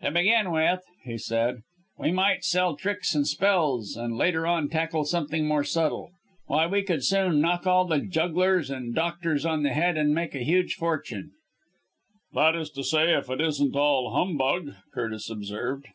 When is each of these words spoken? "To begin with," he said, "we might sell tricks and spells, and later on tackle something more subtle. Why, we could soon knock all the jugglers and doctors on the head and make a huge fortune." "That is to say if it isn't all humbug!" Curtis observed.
"To 0.00 0.10
begin 0.10 0.52
with," 0.52 0.80
he 1.04 1.18
said, 1.18 1.60
"we 1.98 2.10
might 2.10 2.44
sell 2.44 2.74
tricks 2.76 3.14
and 3.14 3.26
spells, 3.26 3.94
and 3.94 4.16
later 4.16 4.46
on 4.46 4.70
tackle 4.70 5.04
something 5.04 5.46
more 5.46 5.64
subtle. 5.64 6.12
Why, 6.46 6.66
we 6.66 6.80
could 6.82 7.04
soon 7.04 7.42
knock 7.42 7.66
all 7.66 7.84
the 7.84 8.00
jugglers 8.00 8.70
and 8.70 8.94
doctors 8.94 9.44
on 9.44 9.64
the 9.64 9.74
head 9.74 9.98
and 9.98 10.14
make 10.14 10.34
a 10.34 10.38
huge 10.38 10.76
fortune." 10.76 11.32
"That 12.32 12.56
is 12.56 12.70
to 12.70 12.82
say 12.82 13.14
if 13.18 13.28
it 13.28 13.42
isn't 13.42 13.76
all 13.76 14.12
humbug!" 14.12 14.76
Curtis 14.94 15.28
observed. 15.28 15.86